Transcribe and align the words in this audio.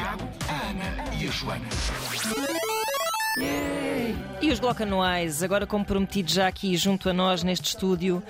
Tiago, 0.00 0.24
a 0.48 0.70
Ana 0.70 1.14
e 1.14 1.28
a 1.28 1.30
Joana. 1.30 1.66
E 4.40 4.50
os 4.50 4.58
Glock 4.58 4.82
anuais, 4.82 5.42
agora 5.42 5.66
como 5.66 5.84
prometido 5.84 6.30
já 6.30 6.48
aqui 6.48 6.74
junto 6.74 7.10
a 7.10 7.12
nós 7.12 7.42
neste 7.42 7.66
estúdio. 7.66 8.22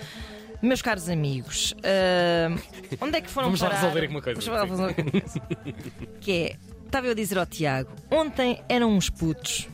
Meus 0.61 0.83
caros 0.83 1.09
amigos, 1.09 1.73
ah, 1.85 2.59
onde 3.01 3.19
é 3.19 3.21
que 3.21 3.31
foram 3.31 3.47
Vamos 3.47 3.61
lá 3.61 3.69
parar? 3.69 3.81
resolver 3.83 4.05
aqui 4.05 4.13
uma 4.13 4.21
coisa. 4.21 4.41
Vamos 4.41 4.59
lá 4.59 4.65
resolver 4.65 4.91
aqui 4.91 5.03
uma 5.03 5.21
coisa. 5.21 5.41
que 6.21 6.33
é, 6.33 6.57
estava 6.87 7.07
eu 7.07 7.13
a 7.13 7.15
dizer 7.15 7.39
ao 7.39 7.47
Tiago, 7.47 7.93
ontem 8.11 8.61
eram 8.69 8.91
uns 8.91 9.09
putos, 9.09 9.69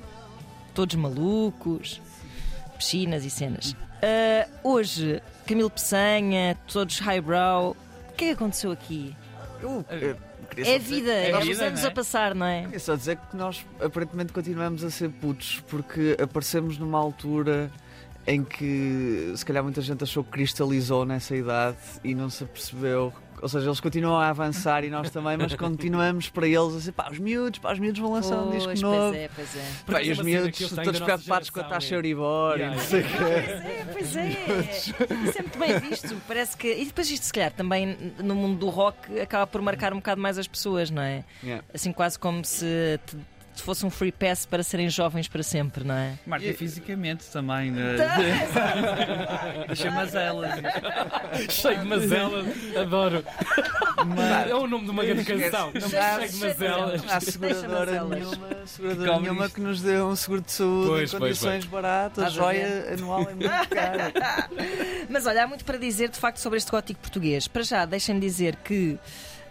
todos 0.75 0.95
malucos, 0.97 2.03
piscinas 2.77 3.25
e 3.25 3.31
cenas. 3.31 3.75
Ah, 4.03 4.47
hoje, 4.63 5.23
Camilo 5.47 5.71
Peçanha, 5.71 6.59
todos 6.71 6.99
highbrow. 6.99 7.75
O 8.11 8.13
que 8.13 8.25
é 8.25 8.29
que 8.29 8.35
aconteceu 8.35 8.71
aqui? 8.71 9.17
Eu, 9.63 9.83
queria 9.89 10.26
É 10.57 10.79
dizer- 10.79 10.79
vida, 10.79 11.13
é 11.13 11.33
a 11.33 11.39
os 11.39 11.45
vida, 11.47 11.65
anos 11.67 11.81
não 11.81 11.89
é? 11.89 11.91
a 11.91 11.95
passar, 11.95 12.35
não 12.35 12.47
é? 12.47 12.63
Queria 12.63 12.81
só 12.81 12.95
dizer 12.97 13.17
que 13.17 13.37
nós 13.37 13.65
aparentemente 13.81 14.33
continuamos 14.33 14.83
a 14.85 14.91
ser 14.91 15.11
putos, 15.11 15.63
porque 15.69 16.17
aparecemos 16.21 16.79
numa 16.79 16.99
altura 16.99 17.71
em 18.27 18.43
que 18.43 19.33
se 19.37 19.45
calhar 19.45 19.63
muita 19.63 19.81
gente 19.81 20.03
achou 20.03 20.25
que 20.25 20.31
cristalizou 20.31 21.05
nessa 21.05 21.37
idade 21.37 21.79
e 22.03 22.15
não 22.15 22.29
se 22.29 22.43
apercebeu. 22.45 23.13
Ou 23.43 23.49
seja, 23.49 23.67
eles 23.67 23.81
continuam 23.81 24.17
a 24.19 24.29
avançar 24.29 24.83
e 24.85 24.91
nós 24.91 25.11
também, 25.11 25.37
mas 25.37 25.55
continuamos 25.55 26.29
para 26.29 26.47
eles 26.47 26.75
a 26.75 26.79
dizer 26.79 26.93
pá, 26.93 27.09
os 27.11 27.19
miúdos, 27.19 27.59
pá, 27.59 27.73
os 27.73 27.79
miúdos 27.79 28.01
vão 28.01 28.13
lançar 28.13 28.37
um 28.39 28.51
disco 28.51 28.65
Pois, 28.67 28.81
novo. 28.83 29.11
Pois 29.13 29.15
é, 29.23 29.31
pois 29.35 29.57
é. 29.57 29.93
Pá, 29.93 30.03
e 30.03 30.11
os 30.11 30.17
cena 30.19 30.29
miúdos 30.29 30.59
todos 30.71 31.01
preocupados 31.01 31.51
com 31.51 31.61
a 31.61 31.65
taxa 31.65 31.95
é- 31.95 31.99
Euribor 31.99 32.57
e 32.57 32.61
Yeah, 32.61 32.77
não 32.77 32.83
sei 32.85 33.01
o 33.01 33.05
quê. 33.05 33.13
Pois 33.17 33.27
é, 33.65 33.87
pois 33.93 34.17
é. 34.17 35.25
Isso 35.29 35.39
é 35.39 35.43
muito 35.43 35.59
bem 35.59 35.79
visto. 35.81 36.17
Parece 36.27 36.57
que. 36.57 36.69
E 36.73 36.85
depois 36.85 37.11
isto, 37.11 37.25
se 37.25 37.33
calhar, 37.33 37.53
também 37.53 38.15
no 38.19 38.35
mundo 38.35 38.59
do 38.59 38.69
rock 38.69 39.21
acaba 39.21 39.47
por 39.47 39.61
marcar 39.63 39.93
um 39.93 39.97
bocado 39.97 40.21
mais 40.21 40.39
as 40.39 40.47
pessoas, 40.49 40.91
não 40.91 41.03
é? 41.03 41.25
Yeah. 41.43 41.65
Assim, 41.75 41.93
quase 41.93 42.19
como 42.19 42.45
se 42.45 42.99
te- 43.07 43.17
te 43.57 43.63
fosse 43.63 43.85
um 43.85 43.91
free 43.91 44.13
pass 44.13 44.45
para 44.47 44.63
serem 44.63 44.89
jovens 44.89 45.27
para 45.29 45.43
sempre, 45.43 45.83
não 45.83 45.95
é? 45.95 46.19
Marca 46.27 46.53
fisicamente 46.55 47.25
também. 47.33 47.71
Né? 47.71 47.97
Chamas 49.75 50.15
elas. 50.15 50.53
Cheio 51.51 51.81
de 51.81 51.87
mazelas, 51.87 52.47
adoro. 52.77 53.25
É 54.49 54.55
o 54.55 54.67
nome 54.67 54.85
de 54.85 54.91
uma 54.91 55.05
grande 55.05 55.25
canção. 55.25 55.73
Cheio 55.73 56.31
de 56.31 56.37
mazelas. 56.37 57.03
Não 57.03 57.15
há 57.15 57.21
seguradora 57.21 58.05
nenhuma, 58.05 58.49
seguradora 58.67 59.21
nenhuma 59.21 59.49
que 59.49 59.61
nos 59.61 59.81
dê 59.81 60.01
um 60.01 60.15
seguro 60.15 60.43
de 60.43 60.53
saúde 60.53 60.89
Pois, 60.89 61.15
em 61.15 61.19
pois, 61.19 61.39
condições 61.39 61.65
baratas. 61.65 62.25
A 62.25 62.29
joia 62.29 62.93
anual 62.93 63.23
é 63.23 63.35
muito 63.35 63.69
cara. 63.71 64.13
Mas 65.09 65.27
olha, 65.27 65.45
há 65.45 65.47
muito 65.47 65.65
para 65.65 65.79
dizer 65.79 66.11
de 66.11 66.19
facto 66.19 66.39
sobre 66.39 66.59
este 66.59 66.71
gótico 66.71 67.01
português. 67.01 67.49
Para 67.49 67.63
já, 67.63 67.85
deixem-me 67.87 68.21
dizer 68.21 68.57
que 68.57 68.99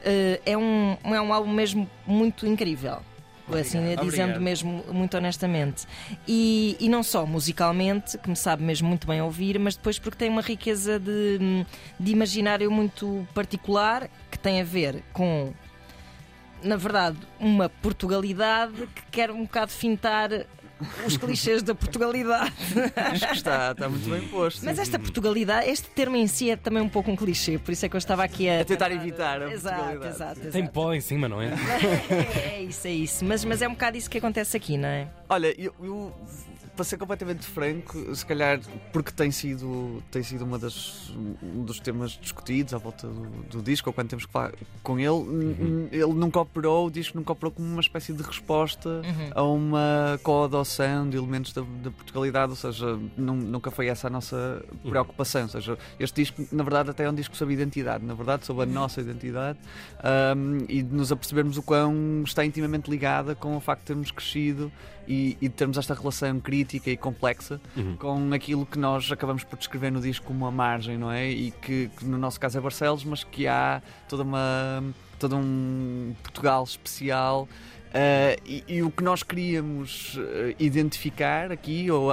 eh, 0.03 0.39
é, 0.45 0.55
um, 0.55 0.95
é 1.03 1.19
um 1.19 1.33
álbum 1.33 1.51
mesmo 1.51 1.89
muito 2.05 2.45
incrível. 2.45 3.01
Assim, 3.53 3.79
dizendo 4.01 4.01
Obrigado. 4.01 4.41
mesmo 4.41 4.83
muito 4.91 5.15
honestamente. 5.15 5.85
E, 6.27 6.75
e 6.79 6.89
não 6.89 7.03
só 7.03 7.25
musicalmente, 7.25 8.17
que 8.17 8.29
me 8.29 8.35
sabe 8.35 8.63
mesmo 8.63 8.87
muito 8.87 9.05
bem 9.05 9.21
ouvir, 9.21 9.59
mas 9.59 9.75
depois 9.75 9.99
porque 9.99 10.17
tem 10.17 10.29
uma 10.29 10.41
riqueza 10.41 10.99
de, 10.99 11.65
de 11.99 12.11
imaginário 12.11 12.71
muito 12.71 13.27
particular 13.33 14.09
que 14.31 14.39
tem 14.39 14.61
a 14.61 14.63
ver 14.63 15.03
com, 15.13 15.53
na 16.63 16.75
verdade, 16.75 17.17
uma 17.39 17.69
Portugalidade 17.69 18.87
que 18.95 19.03
quer 19.11 19.29
um 19.29 19.43
bocado 19.43 19.71
fintar 19.71 20.29
os 21.05 21.17
clichês 21.17 21.63
da 21.63 21.73
Portugalidade. 21.73 22.53
Acho 22.95 23.27
que 23.27 23.33
está, 23.33 23.71
está 23.71 23.89
muito 23.89 24.09
bem 24.09 24.27
posto. 24.27 24.63
Mas 24.65 24.77
esta 24.79 24.99
Portugalidade, 24.99 25.69
este 25.69 25.87
termo 25.89 26.15
em 26.15 26.27
si 26.27 26.49
é 26.49 26.55
também 26.55 26.81
um 26.83 26.89
pouco 26.89 27.09
um 27.11 27.15
clichê, 27.15 27.57
por 27.57 27.71
isso 27.71 27.85
é 27.85 27.89
que 27.89 27.95
eu 27.95 27.97
estava 27.97 28.23
aqui 28.23 28.49
a. 28.49 28.61
A 28.61 28.65
tentar 28.65 28.91
evitar 28.91 29.41
a 29.41 29.51
Exato, 29.51 29.75
Portugalidade. 29.75 30.15
exato, 30.15 30.39
exato. 30.39 30.51
Tem 30.51 30.65
pó 30.67 30.93
em 30.93 31.01
cima, 31.01 31.27
não 31.29 31.41
é? 31.41 31.47
É, 31.49 32.55
é 32.59 32.61
isso, 32.63 32.87
é 32.87 32.91
isso. 32.91 33.25
Mas, 33.25 33.43
mas 33.45 33.61
é 33.61 33.67
um 33.67 33.71
bocado 33.71 33.97
isso 33.97 34.09
que 34.09 34.17
acontece 34.17 34.55
aqui, 34.57 34.77
não 34.77 34.89
é? 34.89 35.07
Olha, 35.27 35.59
eu, 35.59 35.73
eu, 35.81 36.13
para 36.75 36.83
ser 36.85 36.97
completamente 36.97 37.45
franco, 37.47 38.15
se 38.15 38.23
calhar 38.23 38.59
porque 38.93 39.11
tem 39.11 39.31
sido, 39.31 40.03
tem 40.11 40.21
sido 40.21 40.43
uma 40.45 40.59
das, 40.59 41.09
um 41.41 41.63
dos 41.63 41.79
temas 41.79 42.11
discutidos 42.11 42.75
à 42.75 42.77
volta 42.77 43.07
do, 43.07 43.23
do 43.49 43.61
disco, 43.63 43.89
ou 43.89 43.93
quando 43.93 44.09
temos 44.09 44.25
que 44.27 44.31
falar 44.31 44.51
com 44.83 44.99
ele, 44.99 45.07
n- 45.09 45.89
ele 45.91 46.13
nunca 46.13 46.39
operou, 46.41 46.85
o 46.87 46.91
disco 46.91 47.17
nunca 47.17 47.31
operou 47.31 47.51
como 47.51 47.67
uma 47.67 47.81
espécie 47.81 48.13
de 48.13 48.21
resposta 48.21 49.01
a 49.33 49.41
uma 49.41 50.19
coadoção 50.21 51.09
de 51.09 51.17
elementos 51.17 51.53
da, 51.53 51.61
da 51.81 51.89
Portugalidade, 51.89 52.51
ou 52.51 52.55
seja, 52.55 52.99
nun- 53.17 53.35
nunca 53.35 53.71
foi 53.71 53.87
essa 53.87 54.05
a 54.05 54.09
nossa 54.11 54.63
preocupação. 54.87 55.43
Ou 55.43 55.49
seja, 55.49 55.77
este 55.99 56.21
disco, 56.21 56.45
na 56.51 56.61
verdade, 56.63 56.91
até 56.91 57.05
é 57.05 57.09
um 57.09 57.15
disco 57.15 57.35
sobre 57.35 57.55
identidade, 57.55 58.05
na 58.05 58.13
verdade, 58.13 58.45
sobre 58.45 58.61
a 58.61 58.65
nossa 58.67 59.01
identidade 59.01 59.57
um, 60.37 60.65
e 60.69 60.83
de 60.83 60.93
nos 60.93 61.11
apercebermos 61.11 61.57
o 61.57 61.63
quão 61.63 62.21
está 62.23 62.45
intimamente 62.45 62.91
ligada 62.91 63.33
com 63.33 63.57
o 63.57 63.59
facto 63.59 63.79
de 63.81 63.87
termos 63.87 64.11
crescido 64.11 64.71
e, 65.07 65.14
e 65.41 65.47
de 65.47 65.49
termos 65.49 65.77
esta 65.77 65.93
relação 65.93 66.39
crítica 66.39 66.89
e 66.89 66.97
complexa 66.97 67.59
Uhum. 67.75 67.95
com 67.97 68.33
aquilo 68.33 68.65
que 68.65 68.77
nós 68.79 69.11
acabamos 69.11 69.43
por 69.43 69.57
descrever 69.57 69.91
no 69.91 70.01
disco 70.01 70.25
como 70.25 70.45
a 70.45 70.51
margem, 70.51 70.97
não 70.97 71.11
é? 71.11 71.29
E 71.29 71.51
que, 71.51 71.89
que 71.97 72.05
no 72.05 72.17
nosso 72.17 72.39
caso 72.39 72.57
é 72.57 72.61
Barcelos, 72.61 73.03
mas 73.03 73.23
que 73.23 73.47
há 73.47 73.81
toda 74.09 74.23
uma 74.23 74.83
todo 75.19 75.35
um 75.37 76.13
Portugal 76.21 76.63
especial. 76.63 77.47
Uh, 77.95 78.35
e, 78.45 78.63
e 78.67 78.83
o 78.83 78.91
que 78.91 79.01
nós 79.01 79.23
queríamos 79.23 80.15
uh, 80.17 80.53
identificar 80.59 81.49
aqui, 81.49 81.89
ou 81.89 82.11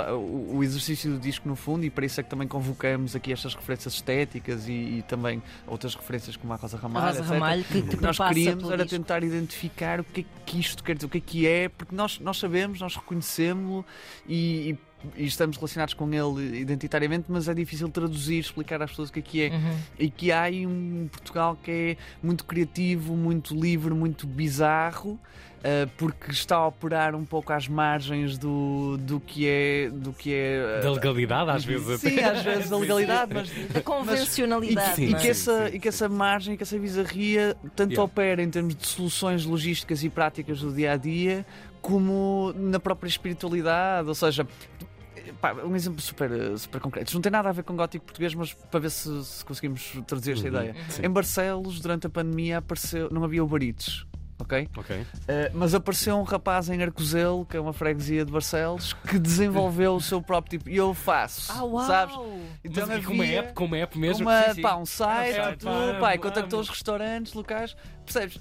o, 0.54 0.62
exercício 0.62 1.10
do 1.10 1.19
disco 1.19 1.48
no 1.48 1.56
fundo, 1.56 1.84
e 1.84 1.91
para 1.91 2.06
isso 2.06 2.20
é 2.20 2.22
que 2.22 2.31
também 2.31 2.47
convocamos 2.47 3.16
aqui 3.16 3.32
estas 3.32 3.53
referências 3.56 3.94
estéticas 3.94 4.69
e, 4.69 4.72
e 4.72 5.04
também 5.09 5.43
outras 5.66 5.97
referências 5.97 6.37
como 6.37 6.53
a 6.53 6.56
Rosa 6.56 6.76
A 6.76 6.81
Ramalho, 6.81 7.06
Rosa 7.06 7.19
etc. 7.19 7.32
Ramalho 7.32 7.65
que, 7.65 7.78
O 7.78 7.88
que 7.88 8.00
nós 8.00 8.16
queríamos 8.16 8.70
era 8.70 8.84
disco. 8.84 8.97
tentar 8.97 9.25
identificar 9.25 9.98
o 9.98 10.04
que 10.04 10.20
é 10.20 10.25
que 10.47 10.60
isto 10.60 10.84
quer 10.84 10.94
dizer, 10.94 11.06
o 11.06 11.09
que 11.09 11.19
é 11.19 11.20
que 11.20 11.47
é, 11.48 11.69
porque 11.69 11.97
nós, 11.97 12.20
nós 12.20 12.38
sabemos, 12.38 12.78
nós 12.78 12.94
reconhecemos-lo 12.94 13.84
e, 14.28 14.70
e- 14.70 14.78
e 15.16 15.24
estamos 15.26 15.56
relacionados 15.56 15.94
com 15.94 16.08
ele 16.12 16.60
identitariamente, 16.60 17.24
mas 17.28 17.48
é 17.48 17.54
difícil 17.54 17.88
traduzir, 17.88 18.38
explicar 18.38 18.82
às 18.82 18.90
pessoas 18.90 19.08
o 19.08 19.12
que 19.12 19.18
é 19.18 19.22
que 19.22 19.42
é. 19.42 19.48
Uhum. 19.50 19.76
E 19.98 20.10
que 20.10 20.30
há 20.32 20.42
aí 20.42 20.66
um 20.66 21.08
Portugal 21.10 21.58
que 21.62 21.70
é 21.70 21.96
muito 22.22 22.44
criativo, 22.44 23.16
muito 23.16 23.54
livre, 23.54 23.92
muito 23.94 24.26
bizarro. 24.26 25.18
uh, 25.62 25.88
porque 25.96 26.32
está 26.32 26.56
a 26.56 26.66
operar 26.66 27.14
um 27.14 27.24
pouco 27.24 27.52
às 27.52 27.68
margens 27.68 28.36
do, 28.36 28.96
do 28.98 29.20
que 29.20 29.46
é 29.48 29.90
do 29.92 30.12
que 30.12 30.34
é 30.34 30.78
uh, 30.80 30.82
Da 30.82 30.90
legalidade, 30.92 31.50
às 31.50 31.64
vezes 31.64 31.88
até. 31.88 32.10
sim, 32.10 32.19
às 32.20 32.42
vezes 32.42 32.69
da 32.70 32.76
legalidade, 32.78 33.32
mas 33.32 33.48
Da 33.72 33.80
convencionalidade. 33.80 34.96
Sim, 34.96 35.04
e 35.06 35.10
não 35.10 35.19
é? 35.19 35.22
que, 35.22 35.28
essa, 35.28 35.69
sim. 35.70 35.76
e 35.76 35.78
que 35.78 35.88
essa 35.88 36.08
margem, 36.08 36.56
que 36.56 36.62
essa 36.64 36.76
bizarria 36.78 37.56
tanto 37.76 37.92
Yeah. 37.92 38.02
opera 38.02 38.42
em 38.42 38.50
termos 38.50 38.74
de 38.74 38.86
soluções 38.86 39.44
logísticas 39.44 40.02
e 40.02 40.08
práticas 40.10 40.60
do 40.60 40.72
dia 40.72 40.92
a 40.92 40.96
dia, 40.96 41.44
como 41.80 42.52
na 42.56 42.80
própria 42.80 43.08
espiritualidade. 43.08 44.08
Ou 44.08 44.14
seja, 44.14 44.46
pá, 45.42 45.53
um 45.54 45.75
exemplo 45.76 46.00
super, 46.00 46.30
eh, 46.30 46.56
super 46.56 46.80
concreto. 46.80 47.08
Isto 47.08 47.14
não 47.16 47.22
tem 47.22 47.32
nada 47.32 47.48
a 47.48 47.53
ver 47.53 47.64
com 47.64 47.75
gótico 47.76 48.04
português, 48.06 48.32
mas 48.34 48.54
para 48.54 48.80
ver 48.80 48.91
se, 48.91 49.25
se 49.25 49.44
conseguimos 49.44 49.92
traduzir 50.06 50.32
esta 50.32 50.48
Uhum. 50.48 50.54
ideia. 50.54 50.76
Sim. 50.88 51.04
Em 51.04 51.10
Barcelos, 51.10 51.80
durante 51.80 52.06
a 52.06 52.10
pandemia, 52.10 52.58
apareceu, 52.58 53.10
não 53.10 53.25
havia 53.25 53.42
ubarites. 53.44 54.06
Ok? 54.41 54.69
Ok. 54.76 55.06
Eh, 55.28 55.52
mas 55.54 55.72
apareceu 55.72 56.16
um 56.19 56.22
rapaz 56.25 56.69
em 56.69 56.82
Arcozelo, 56.82 57.44
que 57.47 57.56
é 57.56 57.60
uma 57.60 57.72
freguesia 57.72 58.25
de 58.25 58.32
Barcelos, 58.32 58.92
que 58.92 59.16
desenvolveu 59.19 59.94
o 59.94 60.00
seu 60.00 60.20
próprio 60.20 60.58
tipo. 60.58 60.69
E 60.70 60.76
eu 60.76 60.92
faço. 60.94 61.52
Ah, 61.52 61.62
uau! 61.62 61.86
Sabes? 61.86 62.16
Mas 62.75 62.91
aqui 62.91 63.04
com 63.04 63.12
uma 63.12 63.22
havia- 63.25 63.38
app, 63.41 63.52
com 63.52 63.64
uma 63.66 63.76
app 63.78 63.98
mesmo. 63.98 64.26
uma, 64.28 64.42
Sim, 64.48 64.54
sim. 64.54 64.62
pá, 64.62 64.76
um 64.76 64.86
site, 64.86 65.36
É, 65.38 65.52
tudo, 65.56 65.70
pá, 66.00 66.14
e 66.14 66.19
contactou 66.19 66.58
os 66.60 66.69
restaurantes 66.69 67.34
locais. 67.34 67.76
Percebes? 68.04 68.41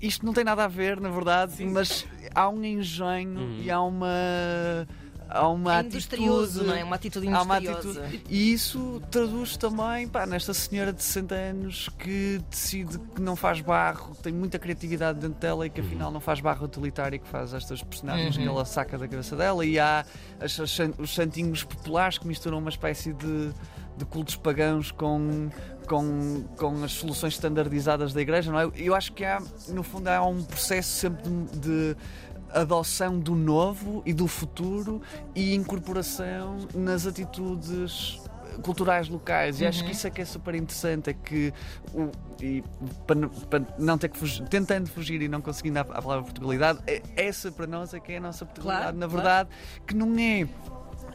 Isto 0.00 0.24
não 0.24 0.32
tem 0.32 0.42
nada 0.42 0.64
a 0.64 0.68
ver, 0.68 0.98
na 1.00 1.10
verdade, 1.10 1.64
mas 1.66 2.06
há 2.34 2.48
um 2.48 2.64
engenho 2.64 3.38
Uhum. 3.40 3.60
e 3.62 3.70
há 3.70 3.80
uma. 3.82 4.08
Há 5.34 5.48
uma 5.48 5.78
É 5.78 5.82
industrioso, 5.82 6.42
atitude. 6.60 6.66
não 6.66 6.74
é? 6.74 6.84
Uma 6.84 6.96
atitude 6.96 7.28
Há 7.28 7.42
uma 7.42 7.58
industriosa. 7.58 8.00
atitude. 8.04 8.24
E 8.28 8.52
isso 8.52 9.02
traduz 9.10 9.56
também 9.56 10.06
pá, 10.08 10.26
nesta 10.26 10.52
senhora 10.54 10.92
de 10.92 11.02
60 11.02 11.34
anos 11.34 11.88
que 11.98 12.40
decide 12.50 12.98
que 12.98 13.20
não 13.22 13.34
faz 13.36 13.60
barro, 13.60 14.14
que 14.14 14.22
tem 14.22 14.32
muita 14.32 14.58
criatividade 14.58 15.18
dentro 15.20 15.38
dela 15.40 15.66
e 15.66 15.70
que 15.70 15.80
afinal 15.80 16.10
não 16.10 16.20
faz 16.20 16.40
barro 16.40 16.64
utilitário, 16.66 17.18
que 17.18 17.28
faz 17.28 17.52
estas 17.54 17.82
personagens 17.82 18.36
Uhum. 18.36 18.42
que 18.42 18.48
ela 18.48 18.64
saca 18.64 18.98
da 18.98 19.08
cabeça 19.08 19.34
dela. 19.36 19.64
E 19.64 19.78
há 19.78 20.04
as- 20.40 20.58
as 20.60 20.78
os 20.98 21.14
santinhos 21.14 21.62
populares 21.64 22.18
que 22.18 22.26
misturam 22.26 22.58
uma 22.58 22.70
espécie 22.70 23.12
de, 23.12 23.50
de 23.96 24.04
cultos 24.06 24.36
pagãos 24.36 24.90
com, 24.90 25.48
com, 25.86 26.44
com 26.56 26.82
as 26.84 26.92
soluções 26.92 27.34
standardizadas 27.34 28.12
da 28.12 28.20
igreja. 28.20 28.50
Não 28.50 28.58
é? 28.60 28.70
Eu 28.74 28.94
acho 28.94 29.12
que 29.12 29.24
há, 29.24 29.40
no 29.68 29.82
fundo, 29.82 30.08
há 30.08 30.24
um 30.26 30.42
processo 30.42 30.90
sempre 30.90 31.22
de- 31.22 31.58
de 31.58 31.96
adoção 32.54 33.18
do 33.18 33.34
novo 33.34 34.02
e 34.04 34.12
do 34.12 34.26
futuro 34.26 35.00
e 35.34 35.54
incorporação 35.54 36.58
nas 36.74 37.06
atitudes 37.06 38.20
culturais 38.62 39.08
locais. 39.08 39.60
E 39.60 39.66
acho 39.66 39.84
que 39.84 39.92
isso 39.92 40.06
é 40.06 40.10
que 40.10 40.20
é 40.20 40.24
super 40.24 40.54
interessante 40.54 41.10
é 41.10 41.14
que 41.14 41.52
o, 41.94 42.10
e 42.42 42.62
para, 43.06 43.28
para 43.48 43.64
não 43.78 43.96
ter 43.96 44.08
que 44.08 44.18
fugir, 44.18 44.46
tentando 44.48 44.88
fugir 44.88 45.22
e 45.22 45.28
não 45.28 45.40
conseguindo 45.40 45.78
a, 45.78 45.82
a 45.82 46.02
palavra 46.02 46.24
Portugalidade 46.24 46.80
é- 46.86 47.02
essa 47.16 47.50
para 47.50 47.66
nós 47.66 47.94
é 47.94 48.00
que 48.00 48.12
é 48.12 48.18
a 48.18 48.20
nossa 48.20 48.44
Portugalidade. 48.44 48.96
Claro, 48.96 48.98
na 48.98 49.08
claro. 49.08 49.22
verdade 49.22 49.48
que 49.86 49.94
não 49.94 50.18
é 50.18 50.48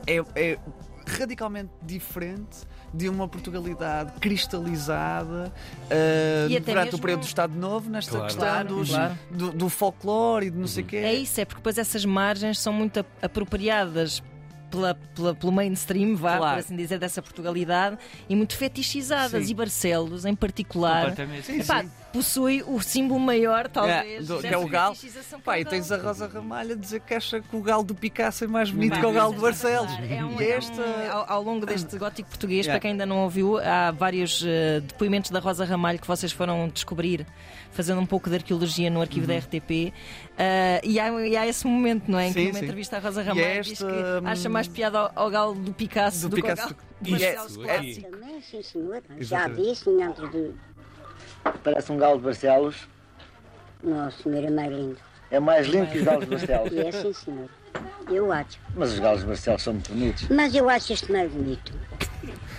é, 0.07 0.23
é 0.35 0.59
radicalmente 1.07 1.71
diferente 1.81 2.59
de 2.93 3.07
uma 3.09 3.27
Portugalidade 3.27 4.11
cristalizada 4.19 5.51
uh, 5.85 6.49
E 6.49 6.57
até 6.57 6.71
durante 6.71 6.85
mesmo- 6.85 6.97
o 6.97 7.01
período 7.01 7.19
do 7.21 7.25
Estado 7.27 7.55
Novo, 7.57 7.89
nesta 7.89 8.11
Claro. 8.11 8.25
questão 8.25 8.43
Claro, 8.47 8.67
dos- 8.67 8.89
claro. 8.89 9.17
Do, 9.31 9.51
do 9.51 9.69
folclore 9.69 10.47
e 10.47 10.51
de 10.51 10.57
não 10.57 10.67
sei 10.67 10.83
o 10.83 10.85
quê. 10.87 10.97
É 10.97 11.13
isso, 11.13 11.39
é 11.41 11.45
porque 11.45 11.59
depois 11.59 11.77
essas 11.77 12.05
margens 12.05 12.59
são 12.59 12.71
muito 12.73 12.99
ap- 12.99 13.07
apropriadas 13.21 14.21
pela, 14.69 14.95
pela- 15.15 15.33
pelo 15.33 15.51
mainstream, 15.51 16.15
vá, 16.15 16.37
Claro. 16.37 16.55
por 16.55 16.59
assim 16.65 16.75
dizer, 16.75 16.99
dessa 16.99 17.21
Portugalidade 17.21 17.97
e 18.27 18.35
muito 18.35 18.55
fetichizadas. 18.57 19.45
Sim. 19.45 19.51
E 19.51 19.53
Barcelos, 19.55 20.25
em 20.25 20.35
particular, 20.35 21.05
Completamente. 21.09 21.45
Sim, 21.45 21.59
epá, 21.61 21.83
sim. 21.83 21.89
Possui 22.17 22.63
o 22.67 22.81
símbolo 22.81 23.19
maior, 23.19 23.67
talvez. 23.67 24.23
É, 24.29 24.33
do- 24.33 24.39
que 24.39 24.47
é 24.47 24.57
o 24.57 24.67
galo. 24.67 24.95
Pá, 25.43 25.57
é 25.57 25.61
e 25.61 25.65
tens 25.65 25.91
a 25.91 25.97
Rosa 25.97 26.27
Ramalho 26.27 26.73
a 26.73 26.75
dizer 26.75 26.99
que 27.01 27.13
acha 27.13 27.39
que 27.41 27.55
o 27.55 27.61
galo 27.61 27.83
do 27.83 27.95
Picasso 27.95 28.43
é 28.43 28.47
mais 28.47 28.69
bonito 28.71 28.99
que 28.99 29.05
o 29.05 29.11
galo 29.11 29.33
de 29.35 29.39
mas 29.41 29.63
é 29.63 29.71
Barcelos. 29.77 29.91
É 30.09 30.25
um- 30.25 30.41
E 30.41 30.51
é 30.51 30.59
um- 30.59 31.11
ao, 31.11 31.31
ao 31.33 31.43
longo 31.43 31.65
deste 31.65 31.95
gótico 31.97 32.29
português, 32.29 32.65
Yeah. 32.65 32.73
para 32.73 32.79
quem 32.81 32.91
ainda 32.91 33.05
não 33.05 33.19
ouviu, 33.23 33.57
há 33.59 33.91
vários 33.91 34.43
eh, 34.45 34.79
depoimentos 34.81 35.31
da 35.31 35.39
Rosa 35.39 35.63
Ramalho 35.65 35.99
que 35.99 36.07
vocês 36.07 36.31
foram 36.31 36.67
descobrir, 36.69 37.25
fazendo 37.71 38.01
um 38.01 38.05
pouco 38.05 38.29
de 38.29 38.35
arqueologia 38.37 38.89
no 38.89 39.01
arquivo 39.01 39.27
da 39.27 39.35
RTP. 39.37 39.93
eh, 40.37 40.81
e, 40.83 40.99
há, 40.99 41.09
e 41.27 41.37
há 41.37 41.47
esse 41.47 41.65
momento, 41.67 42.09
não 42.11 42.17
é? 42.19 42.27
Em 42.27 42.33
que 42.33 42.39
Sim, 42.39 42.45
numa 42.47 42.59
sim. 42.59 42.65
entrevista 42.65 42.97
à 42.97 42.99
Rosa 42.99 43.21
E 43.21 43.25
Ramalho 43.25 43.61
diz 43.63 43.71
esta, 43.73 43.85
que 43.85 44.27
acha 44.27 44.49
hum, 44.49 44.51
mais 44.51 44.67
piada 44.67 44.99
ao, 44.99 45.11
ao 45.15 45.29
galo 45.29 45.55
do 45.55 45.73
Picasso 45.73 46.21
do 46.23 46.29
do, 46.29 46.35
Picasso. 46.35 46.55
que 46.55 46.61
ao 46.63 46.69
galo 46.69 46.87
de 47.01 47.23
é- 47.23 47.35
Barcelos 47.35 47.57
é- 47.57 47.63
clássico. 47.77 48.11
Também, 48.11 48.41
sim, 48.41 48.63
senhor. 48.63 49.03
Já 49.19 49.47
vi, 49.47 49.75
senhor, 49.75 50.13
de... 50.31 50.51
Parece 51.63 51.91
um 51.91 51.97
galo 51.97 52.17
de 52.17 52.23
Barcelos. 52.23 52.87
Nossa, 53.83 54.23
senhor, 54.23 54.43
é 54.43 54.49
mais 54.49 54.71
lindo. 54.71 54.97
É 55.29 55.39
mais 55.39 55.67
lindo 55.67 55.87
que 55.87 55.99
os 55.99 56.03
galos 56.03 56.25
de 56.25 56.31
Barcelos. 56.31 56.73
É 56.73 56.91
sim, 56.91 57.13
senhor. 57.13 57.49
Eu 58.09 58.31
acho. 58.31 58.59
Mas 58.75 58.93
os 58.93 58.99
galos 58.99 59.21
de 59.21 59.27
Barcelos 59.27 59.61
são 59.61 59.73
muito 59.73 59.91
bonitos. 59.91 60.27
Mas 60.29 60.55
eu 60.55 60.69
acho 60.69 60.93
este 60.93 61.11
mais 61.11 61.31
bonito. 61.31 61.73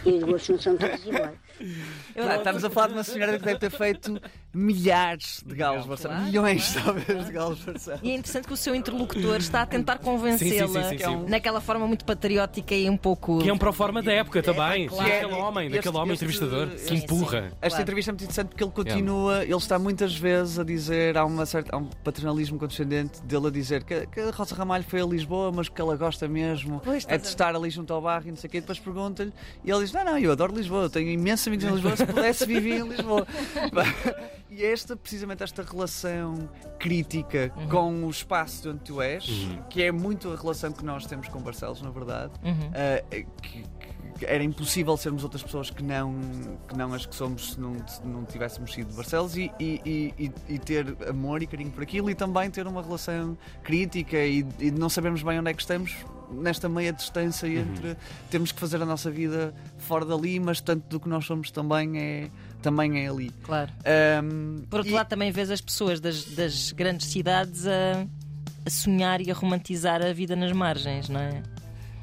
E 0.04 0.10
os 0.12 0.22
gostos 0.22 0.48
não 0.48 0.58
são 0.58 0.76
todos 0.76 1.04
iguais. 1.06 1.38
Ah, 2.16 2.36
estamos 2.36 2.64
a 2.64 2.70
falar 2.70 2.88
de 2.88 2.92
uma 2.94 3.04
senhora 3.04 3.38
que 3.38 3.44
deve 3.44 3.58
ter 3.58 3.70
feito 3.70 4.20
milhares 4.58 5.42
de 5.46 5.54
galos 5.54 5.82
de 5.84 5.88
Barcelos. 5.88 6.16
Claro, 6.16 6.26
Milhões, 6.30 6.72
talvez, 6.74 7.26
de 7.26 7.32
galos 7.32 7.58
de 7.60 7.64
Barcelos. 7.66 8.00
E 8.02 8.10
é 8.10 8.14
interessante 8.14 8.46
que 8.46 8.52
o 8.52 8.56
seu 8.56 8.74
interlocutor 8.74 9.36
está 9.36 9.62
a 9.62 9.66
tentar 9.66 9.98
convencê-la 9.98 10.84
sim. 10.90 11.24
naquela 11.28 11.60
forma 11.60 11.86
muito 11.86 12.04
patriótica 12.04 12.74
e 12.74 12.90
um 12.90 12.96
pouco. 12.96 13.38
Que 13.40 13.48
é 13.48 13.52
um 13.52 13.58
proforma 13.58 14.02
da 14.02 14.12
época 14.12 14.42
também. 14.42 14.88
claro. 14.88 15.08
Daquele 15.08 15.32
homem, 15.32 15.66
Este- 15.66 15.76
daquele 15.76 15.96
homem 15.96 16.12
este- 16.14 16.24
entrevistador 16.24 16.68
que 16.70 16.78
sim, 16.78 16.94
empurra. 16.96 17.38
Esta 17.60 17.68
Claro. 17.68 17.82
entrevista 17.82 18.10
é 18.10 18.12
muito 18.12 18.22
interessante 18.24 18.48
porque 18.48 18.64
ele 18.64 18.72
continua, 18.72 19.44
ele 19.44 19.54
está 19.56 19.78
muitas 19.78 20.14
vezes 20.16 20.58
a 20.58 20.64
dizer, 20.64 21.16
há, 21.16 21.24
uma 21.24 21.46
certa, 21.46 21.74
há 21.74 21.78
um 21.78 21.84
paternalismo 21.84 22.58
condescendente 22.58 23.20
dele 23.22 23.46
a 23.46 23.50
dizer 23.50 23.84
que, 23.84 24.06
que 24.06 24.20
a 24.20 24.30
Rosa 24.30 24.54
Ramalho 24.54 24.84
foi 24.84 25.00
a 25.00 25.06
Lisboa, 25.06 25.52
mas 25.52 25.68
que 25.68 25.80
ela 25.80 25.96
gosta 25.96 26.26
mesmo 26.26 26.80
Pois, 26.84 26.96
é 26.96 26.98
estás 26.98 27.22
de 27.22 27.28
a 27.28 27.30
estar 27.30 27.54
ali 27.56 27.70
junto 27.70 27.92
ao 27.92 28.00
barro 28.02 28.24
e 28.26 28.30
não 28.30 28.36
sei 28.36 28.48
o 28.48 28.50
quê. 28.50 28.60
Depois 28.60 28.78
pergunta-lhe 28.78 29.32
e 29.64 29.70
ele 29.70 29.80
diz: 29.80 29.92
Não, 29.92 30.04
não, 30.04 30.18
eu 30.18 30.32
adoro 30.32 30.54
Lisboa, 30.54 30.84
eu 30.84 30.90
tenho 30.90 31.08
imensos 31.10 31.46
amigos 31.46 31.64
em 31.66 31.70
Lisboa, 31.72 31.96
se 31.96 32.06
pudesse 32.06 32.46
vivia 32.46 32.76
em 32.78 32.88
Lisboa. 32.88 33.26
e 34.50 34.64
esta, 34.64 34.96
precisamente 34.96 35.42
esta 35.42 35.62
relação 35.62 36.48
crítica 36.78 37.52
Uhum. 37.56 37.68
com 37.68 38.04
o 38.06 38.10
espaço 38.10 38.62
de 38.62 38.68
onde 38.70 38.80
tu 38.80 39.00
és, 39.02 39.24
que 39.68 39.82
é 39.82 39.92
muito 39.92 40.30
a 40.32 40.36
relação 40.36 40.72
que 40.72 40.84
nós 40.84 41.06
temos 41.06 41.28
com 41.28 41.40
Barcelos, 41.40 41.82
na 41.82 41.90
verdade, 41.90 42.32
Uhum. 42.42 42.70
ah, 42.74 43.02
que- 43.42 43.64
que 44.18 44.26
era 44.26 44.42
impossível 44.42 44.96
sermos 44.96 45.22
outras 45.22 45.44
pessoas 45.44 45.70
que 45.70 45.80
não, 45.82 46.12
que 46.66 46.76
não 46.76 46.92
as 46.92 47.06
que 47.06 47.14
somos 47.14 47.52
se 47.52 47.60
não, 47.60 47.76
se 47.86 48.04
não 48.04 48.24
tivéssemos 48.24 48.72
sido 48.74 48.88
de 48.90 48.96
Barcelos 48.96 49.36
e, 49.36 49.48
e, 49.60 49.80
e- 50.18 50.32
e- 50.48 50.58
ter 50.58 50.96
amor 51.08 51.40
e 51.40 51.46
carinho 51.46 51.70
por 51.70 51.84
aquilo 51.84 52.10
e 52.10 52.16
também 52.16 52.50
ter 52.50 52.66
uma 52.66 52.82
relação 52.82 53.38
crítica 53.62 54.16
e, 54.18 54.44
e 54.58 54.72
não 54.72 54.88
sabermos 54.88 55.22
bem 55.22 55.38
onde 55.38 55.50
é 55.50 55.54
que 55.54 55.60
estamos 55.62 55.94
nesta 56.32 56.68
meia 56.68 56.92
distância 56.92 57.46
entre 57.46 57.96
temos 58.28 58.50
que 58.52 58.58
fazer 58.58 58.82
a 58.82 58.84
nossa 58.84 59.08
vida 59.10 59.54
fora 59.78 60.04
dali, 60.04 60.40
mas 60.40 60.60
tanto 60.60 60.84
do 60.88 60.98
que 61.00 61.08
nós 61.08 61.24
somos 61.24 61.50
também 61.52 61.96
é, 61.98 62.30
também 62.62 63.04
é 63.04 63.08
ali. 63.08 63.30
Claro. 63.42 63.70
Ahm, 63.84 64.62
Por 64.68 64.78
outro 64.80 64.92
e- 64.92 64.94
lado, 64.96 65.08
também 65.08 65.30
vês 65.30 65.50
as 65.50 65.60
pessoas 65.60 66.00
das, 66.00 66.24
das 66.24 66.72
grandes 66.72 67.06
cidades 67.08 67.66
a, 67.66 68.04
a 68.66 68.70
sonhar 68.70 69.20
e 69.20 69.30
a 69.30 69.34
romantizar 69.34 70.02
a 70.04 70.12
vida 70.12 70.34
nas 70.36 70.52
margens, 70.52 71.08
não 71.08 71.20
é? 71.20 71.42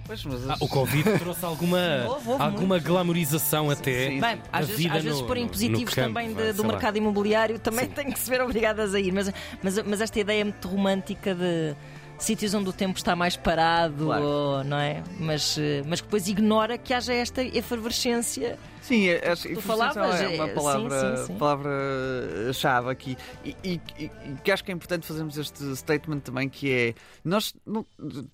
Pois, 0.07 0.23
mas 0.23 0.47
Ah, 0.49 0.55
o 0.59 0.67
Covid 0.67 1.03
trouxe 1.17 1.43
alguma, 1.43 1.79
Houve, 2.07 2.29
houve 2.29 2.43
alguma 2.43 2.77
glamorização 2.77 3.71
até. 3.71 4.09
sim. 4.09 4.19
Bem, 4.19 4.39
a 4.53 4.59
às 4.59 4.67
vezes, 4.67 4.83
vida 4.83 4.97
às 4.97 5.03
vezes 5.03 5.19
no- 5.21 5.25
porem 5.27 5.47
positivos 5.47 5.93
campo, 5.95 6.07
também 6.13 6.27
de- 6.27 6.51
do 6.51 6.57
sei 6.57 6.65
lá. 6.65 6.67
mercado 6.73 6.97
imobiliário 6.97 7.57
também 7.57 7.87
têm 7.87 8.11
que 8.11 8.19
se 8.19 8.29
ver 8.29 8.39
obrigadas 8.41 8.93
a 8.93 8.99
ir. 8.99 9.11
Mas, 9.11 9.31
mas, 9.63 9.81
mas 9.83 10.01
esta 10.01 10.19
ideia 10.19 10.41
é 10.41 10.43
muito 10.43 10.67
romântica 10.67 11.33
de 11.33 11.75
sítios 12.19 12.53
onde 12.53 12.69
o 12.69 12.73
tempo 12.73 12.97
está 12.97 13.15
mais 13.15 13.35
parado, 13.35 14.05
Claro. 14.05 14.23
ou, 14.23 14.63
não 14.63 14.77
é? 14.77 15.01
Mas, 15.19 15.57
eh, 15.57 15.81
mas 15.87 15.99
que 16.01 16.05
depois 16.07 16.27
ignora 16.27 16.77
que 16.77 16.93
haja 16.93 17.11
esta 17.13 17.43
efervescência. 17.43 18.57
Sim, 18.87 19.07
é- 19.07 19.31
acho 19.31 19.47
que 19.47 19.55
Tu 19.55 19.61
falavas, 19.61 20.21
é 20.21 20.27
uma 20.27 20.47
é, 20.47 20.53
palavra, 20.53 21.25
sim. 21.25 21.35
palavra-chave 21.37 22.89
aqui. 22.91 23.17
E, 23.43 23.55
e- 23.63 23.81
e- 23.97 24.11
que 24.43 24.51
acho 24.51 24.63
que 24.63 24.71
é 24.71 24.75
importante 24.75 25.07
fazermos 25.07 25.37
este 25.37 25.75
statement 25.75 26.19
também, 26.19 26.47
que 26.47 26.71
é 26.71 26.93
nós 27.23 27.55
não- 27.65 27.83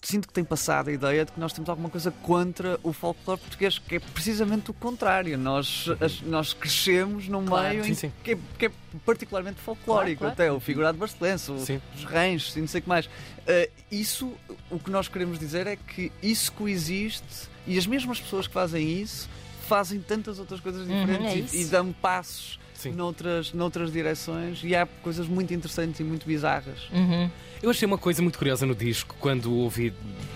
sinto 0.02 0.28
que 0.28 0.34
tem 0.34 0.44
passado 0.44 0.90
a 0.90 0.92
ideia 0.92 1.24
de 1.24 1.32
que 1.32 1.40
nós 1.40 1.54
temos 1.54 1.70
alguma 1.70 1.90
coisa 1.90 2.12
contra 2.24 2.78
o 2.84 2.92
folclore 2.92 3.40
português, 3.40 3.80
que 3.80 3.96
é 3.96 4.00
precisamente 4.00 4.70
o 4.72 4.74
contrário. 4.74 5.38
Nós, 5.38 5.86
as- 6.02 6.22
nós 6.22 6.54
crescemos 6.54 7.28
num 7.30 7.46
Claro. 7.46 7.70
meio 7.70 7.84
Sim, 7.86 7.92
em 7.92 7.96
sim. 7.96 8.12
Que, 8.24 8.32
é, 8.34 8.38
que 8.60 8.66
é 8.66 8.72
particularmente 9.06 9.62
folclórico, 9.62 10.20
Claro, 10.20 10.36
claro. 10.36 10.50
até 10.52 10.52
o 10.52 10.60
figurado 10.60 10.98
barcelense, 10.98 11.50
os 11.50 12.04
ranchos 12.04 12.56
e 12.58 12.60
não 12.60 12.68
sei 12.68 12.80
o 12.80 12.84
que 12.84 12.90
mais. 12.90 13.06
Uh, 13.06 13.72
isso, 13.90 14.34
o 14.70 14.78
que 14.78 14.92
nós 14.92 15.08
queremos 15.08 15.40
dizer 15.40 15.66
é 15.66 15.76
que 15.78 16.12
isso 16.22 16.52
coexiste 16.52 17.50
e 17.66 17.78
as 17.78 17.88
mesmas 17.88 18.20
pessoas 18.20 18.48
que 18.48 18.54
fazem 18.54 19.02
isso 19.02 19.30
fazem 19.72 20.02
tantas 20.02 20.38
outras 20.38 20.60
coisas 20.60 20.86
Uhum, 20.86 21.00
diferentes 21.00 21.54
é 21.54 21.58
e- 21.58 21.62
e, 21.62 21.66
dão 21.66 21.94
passos 21.94 22.60
Sim. 22.74 22.92
noutras, 22.92 23.54
noutras 23.54 23.90
direções 23.90 24.60
e 24.66 24.76
há 24.76 24.86
coisas 24.86 25.28
muito 25.30 25.54
interessantes 25.54 25.98
e 26.02 26.04
muito 26.04 26.26
bizarras. 26.26 26.90
Uhum. 26.92 27.30
Eu 27.64 27.70
achei 27.70 27.86
uma 27.86 27.98
coisa 27.98 28.22
muito 28.22 28.38
curiosa 28.38 28.66
no 28.66 28.76
disco, 28.76 29.16
quando 29.20 29.46
o 29.46 29.60
ouvi 29.60 29.94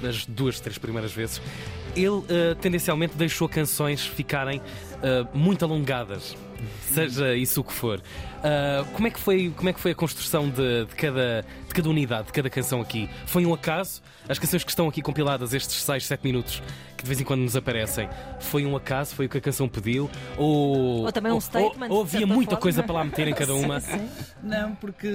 as 0.07 0.25
duas, 0.25 0.61
três 0.61 0.77
primeiras 0.77 1.11
vezes. 1.11 1.41
Ele 1.95 2.23
eh, 2.29 2.55
tendencialmente 2.61 3.15
deixou 3.17 3.49
canções 3.49 4.05
ficarem 4.05 4.61
eh, 5.03 5.25
muito 5.33 5.65
alongadas, 5.65 6.37
seja 6.81 7.35
isso 7.35 7.59
o 7.59 7.63
que 7.63 7.73
for. 7.73 8.01
Ah, 8.43 8.85
como, 8.93 9.07
é 9.07 9.09
que 9.11 9.19
foi, 9.19 9.51
como 9.57 9.67
é 9.69 9.73
que 9.73 9.79
foi 9.79 9.91
a 9.91 9.95
construção 9.95 10.47
de, 10.49 10.85
de 10.85 10.95
cada, 10.95 11.43
de 11.75 11.81
cada 11.81 11.89
unidade, 11.89 12.27
de 12.27 12.31
cada 12.31 12.49
canção 12.49 12.79
aqui? 12.79 13.09
Foi 13.25 13.45
um 13.45 13.53
acaso? 13.53 14.01
As 14.29 14.39
canções 14.39 14.63
que 14.63 14.71
estão 14.71 14.87
aqui 14.87 15.01
compiladas, 15.01 15.53
estes 15.53 15.83
6, 15.83 16.05
7 16.05 16.23
minutos, 16.23 16.63
que 16.97 17.03
de 17.03 17.07
vez 17.07 17.19
em 17.19 17.23
quando 17.25 17.41
nos 17.41 17.55
aparecem, 17.55 18.07
foi 18.39 18.65
um 18.65 18.75
acaso? 18.75 19.13
Foi 19.13 19.25
o 19.25 19.29
que 19.29 19.37
a 19.37 19.41
canção 19.41 19.67
pediu? 19.67 20.09
Ou, 20.37 21.03
Ou 21.03 21.11
também 21.11 21.31
um 21.31 21.35
ou- 21.35 21.41
statement, 21.41 21.89
Ou, 21.89 22.05
de 22.05 22.15
havia 22.15 22.25
muita 22.27 22.51
forma. 22.51 22.61
coisa 22.61 22.81
para 22.81 22.93
lá 22.95 23.03
meter 23.03 23.27
em 23.27 23.33
cada 23.35 23.53
uma? 23.53 23.83
Não, 24.41 24.73
porque 24.75 25.07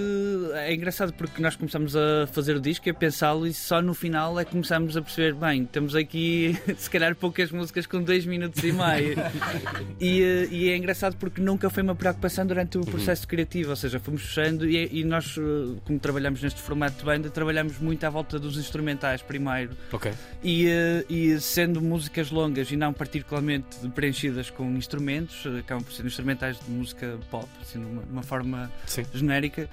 é 0.55 0.75
engraçado 0.75 1.12
porque 1.15 1.41
nós 1.43 1.57
começamos 1.57 1.96
a 1.96 2.27
fazer 2.31 2.55
o 2.56 2.61
disco 2.61 2.87
e 2.89 2.91
a 2.91 2.94
pensá-lo 2.94 3.46
e 3.46 3.55
só 3.55 3.81
no 3.81 3.94
final 3.94 4.39
é 4.39 4.44
que 4.44 4.51
começamos 4.51 4.96
a 4.99 5.03
perceber, 5.03 5.34
bem, 5.34 5.65
temos 5.65 5.96
aqui 5.96 6.56
se 6.77 6.91
calhar 6.91 7.17
poucas 7.17 7.51
músicas 7.51 7.87
com 7.87 8.03
dois 8.03 8.27
minutos 8.27 8.63
e 8.63 8.70
meio. 8.73 9.17
e, 9.99 10.23
eh, 10.23 10.49
e 10.51 10.69
é 10.70 10.77
engraçado 10.77 11.17
porque 11.17 11.41
nunca 11.41 11.70
foi 11.70 11.82
uma 11.82 11.94
preocupação 11.94 12.46
durante 12.46 12.77
o 12.77 12.82
processo 12.82 13.27
criativo, 13.27 13.70
ou 13.70 13.77
seja, 13.77 13.99
fomos 13.99 14.23
fechando 14.23 14.69
e, 14.69 15.01
e 15.01 15.05
nós, 15.05 15.37
eh, 15.39 15.79
como 15.84 15.99
trabalhamos 15.99 16.41
neste 16.51 16.61
formato 16.61 16.99
de 16.99 17.05
banda, 17.05 17.31
trabalhamos 17.31 17.79
muito 17.79 18.05
à 18.05 18.11
volta 18.11 18.39
dos 18.39 18.57
instrumentais 18.59 19.23
primeiro. 19.23 19.77
Ok. 19.93 20.13
E, 20.43 20.67
eh, 20.67 21.05
e 21.09 21.41
sendo 21.41 21.81
músicas 21.81 22.31
longas 22.31 22.71
e 22.71 22.77
não 22.77 22.93
particularmente 22.93 23.77
preenchidas 23.95 24.51
com 24.51 24.69
instrumentos, 24.73 25.45
eh, 25.47 25.61
acabam 25.61 25.85
por 25.85 25.93
ser 25.93 26.05
instrumentais 26.05 26.59
de 26.59 26.71
música 26.71 27.19
pop, 27.31 27.49
assim, 27.63 27.79
de 27.79 27.87
uma, 27.87 28.03
de 28.03 28.13
uma 28.13 28.23
forma 28.23 28.71
Sim. 28.87 29.07
genérica, 29.15 29.69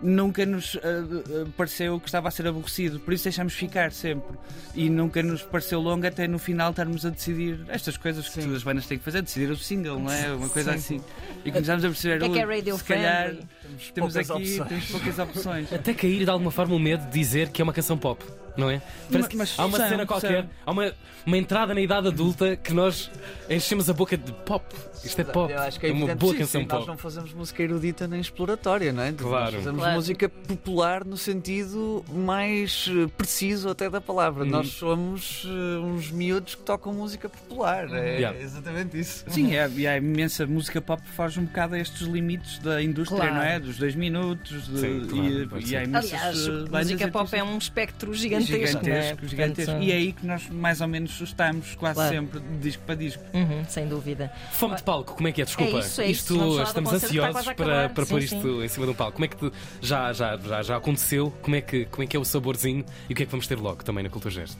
nunca 0.00 0.46
nos 0.46 0.76
eh, 0.76 1.46
pareceu 1.56 1.98
que 1.98 2.06
estava 2.06 2.28
a 2.28 2.30
ser 2.30 2.46
aborrecido, 2.46 3.00
por 3.00 3.12
isso 3.12 3.24
deixamos 3.24 3.54
ficar 3.54 3.92
sempre. 3.92 4.36
E 4.74 4.88
nunca 4.88 5.22
nos 5.22 5.42
pareceu 5.42 5.80
longo 5.80 6.06
até 6.06 6.28
no 6.28 6.38
final 6.38 6.70
estarmos 6.70 7.04
a 7.04 7.10
decidir 7.10 7.60
estas 7.68 7.96
coisas 7.96 8.28
que 8.28 8.42
Sim. 8.42 8.54
as 8.54 8.62
bandas 8.62 8.86
têm 8.86 8.98
que 8.98 9.04
fazer, 9.04 9.22
decidir 9.22 9.50
o 9.50 9.56
single, 9.56 9.98
não 9.98 10.12
é? 10.12 10.32
Uma 10.32 10.48
coisa 10.48 10.72
Sim. 10.72 10.78
assim. 10.96 11.04
E 11.44 11.50
começámos 11.50 11.84
a 11.84 11.88
perceber, 11.88 12.18
que 12.20 12.24
é 12.26 12.28
que 12.28 12.38
é 12.38 12.46
"Ui, 12.46 12.56
radio 12.56 12.76
se 12.76 12.84
calhar 12.84 13.24
friendly?" 13.28 13.48
temos 13.94 14.12
poucas 14.12 14.16
aqui 14.16 14.42
opções. 14.42 14.68
temos 14.68 14.90
poucas 14.90 15.18
opções. 15.18 15.72
Até 15.72 15.94
cair 15.94 16.24
de 16.24 16.30
alguma 16.30 16.50
forma 16.50 16.74
o 16.74 16.78
medo 16.78 17.04
de 17.06 17.12
dizer 17.12 17.48
que 17.50 17.60
é 17.60 17.64
uma 17.64 17.72
canção 17.72 17.98
pop, 17.98 18.24
não 18.58 18.68
é? 18.70 18.82
Parece 19.10 19.28
que 19.28 19.36
mas 19.36 19.54
há 19.58 19.64
uma 19.64 19.78
são, 19.78 19.88
cena 19.88 20.06
qualquer, 20.06 20.42
são. 20.42 20.50
há 20.66 20.70
uma, 20.70 20.92
uma 21.24 21.36
entrada 21.38 21.72
na 21.72 21.80
idade 21.80 22.08
adulta 22.08 22.56
que 22.56 22.72
nós 22.74 23.10
enchemos 23.48 23.88
a 23.88 23.92
boca 23.94 24.16
de 24.16 24.32
pop. 24.32 24.64
Isto 25.04 25.20
é 25.20 25.24
pop. 25.24 25.52
Eu 25.52 25.60
acho 25.60 25.78
que 25.78 25.86
é, 25.86 25.90
uma 25.90 25.98
evidente, 26.00 26.18
boa 26.18 26.32
sim, 26.32 26.38
canção 26.40 26.60
sim, 26.60 26.66
pop. 26.66 26.78
Nós 26.80 26.86
não 26.88 26.96
fazemos 26.98 27.32
música 27.32 27.62
erudita 27.62 28.08
nem 28.08 28.20
exploratória, 28.20 28.92
não 28.92 29.02
é? 29.04 29.12
Claro. 29.12 29.44
Nós 29.44 29.54
fazemos 29.54 29.78
Claro. 29.80 29.94
música 29.94 30.28
popular 30.28 31.04
no 31.04 31.16
sentido 31.16 32.04
mais 32.12 32.90
eh, 32.90 33.06
preciso 33.16 33.68
até 33.68 33.88
da 33.88 34.00
palavra. 34.00 34.42
Uhum. 34.42 34.50
Nós 34.50 34.68
somos 34.70 35.46
eh, 35.46 35.78
uns 35.78 36.10
miúdos 36.10 36.56
que 36.56 36.62
tocam 36.62 36.92
música 36.92 37.28
popular. 37.28 37.88
É 37.94 38.18
Yeah. 38.18 38.40
exatamente 38.40 38.98
isso. 38.98 39.24
Sim, 39.28 39.54
é, 39.54 39.70
e 39.76 39.86
há 39.86 39.96
imensa 39.96 40.44
música 40.46 40.80
pop 40.80 41.00
foge 41.14 41.38
um 41.38 41.44
bocado 41.44 41.76
a 41.76 41.78
estes 41.78 42.00
limites 42.02 42.58
da 42.58 42.82
indústria, 42.82 43.20
Claro. 43.20 43.34
não 43.36 43.42
é? 43.42 43.60
Dos 43.60 43.78
dois 43.78 43.94
minutos. 43.94 44.66
de- 44.66 44.80
Sim, 44.80 45.06
claro, 45.08 45.60
e, 45.60 45.70
e 45.70 45.76
há 45.76 45.84
imensas 45.84 46.12
Aliás, 46.12 46.48
eh, 46.48 46.76
música 46.78 47.08
pop 47.08 47.36
é 47.36 47.44
um 47.44 47.56
espectro 47.56 48.12
gigantesco 48.14 48.47
gigantesco. 48.52 48.84
não 48.86 48.92
é? 48.92 49.02
Gigantesco, 49.02 49.28
gigantesco. 49.28 49.64
Portanto, 49.72 49.84
E 49.84 49.92
é 49.92 49.94
aí 49.96 50.12
que 50.12 50.26
nós 50.26 50.48
mais 50.50 50.80
ou 50.80 50.88
menos 50.88 51.20
estamos 51.20 51.74
quase 51.76 51.94
Claro. 51.94 52.14
sempre 52.14 52.40
de 52.40 52.58
disco 52.58 52.82
para 52.84 52.94
disco. 52.94 53.22
uhum, 53.34 53.64
sem 53.68 53.86
dúvida. 53.88 54.32
Fome 54.52 54.76
de 54.76 54.82
palco, 54.82 55.14
como 55.14 55.28
é 55.28 55.32
que 55.32 55.42
é? 55.42 55.44
Desculpa. 55.44 55.76
É 55.76 55.80
isso, 55.80 56.00
é 56.00 56.06
isso. 56.06 56.20
Isto 56.32 56.38
do 56.38 56.62
estamos 56.62 56.92
ansiosos 56.92 57.46
para, 57.54 57.88
para 57.88 58.04
Sim, 58.04 58.10
pôr 58.10 58.22
sim. 58.22 58.36
isto 58.36 58.62
em 58.64 58.68
cima 58.68 58.86
de 58.86 58.92
um 58.92 58.94
palco. 58.94 59.12
Como 59.12 59.24
é 59.24 59.28
que 59.28 59.36
tu- 59.36 59.52
já, 59.80 60.12
já, 60.12 60.36
já, 60.36 60.62
já 60.62 60.76
aconteceu? 60.76 61.32
Como 61.42 61.56
é, 61.56 61.60
que, 61.60 61.84
como 61.86 62.02
é 62.02 62.06
que 62.06 62.16
é 62.16 62.20
o 62.20 62.24
saborzinho 62.24 62.84
e 63.08 63.12
o 63.12 63.16
que 63.16 63.22
é 63.22 63.26
que 63.26 63.30
vamos 63.30 63.46
ter 63.46 63.58
logo 63.58 63.82
também 63.84 64.02
na 64.04 64.10
Cultura 64.10 64.32
Gesto? 64.34 64.56